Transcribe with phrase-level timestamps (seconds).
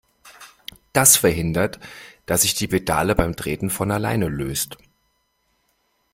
[0.93, 1.79] Das verhindert,
[2.25, 4.79] dass sich die Pedale beim Treten von alleine löst.